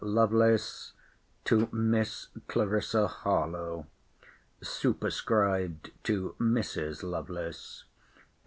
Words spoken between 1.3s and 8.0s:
TO MISS CLARISSA HARLOWE [SUPERSCRIBED TO MRS. LOVELACE.